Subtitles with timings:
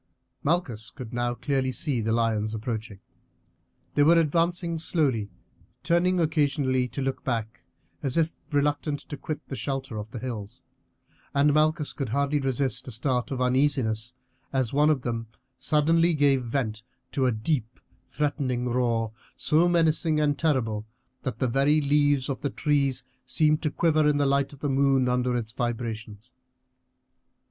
[0.41, 2.99] Malchus could now clearly see the lions approaching.
[3.93, 5.29] They were advancing slowly,
[5.83, 7.61] turning occasionally to look back
[8.01, 10.63] as if reluctant to quit the shelter of the hills;
[11.35, 14.15] and Malchus could hardly resist a start of uneasiness
[14.51, 16.81] as one of them suddenly gave vent
[17.11, 20.87] to a deep, threatening roar, so menacing and terrible
[21.21, 24.67] that the very leaves of the trees seemed to quiver in the light of the
[24.67, 26.31] moon under its vibrations.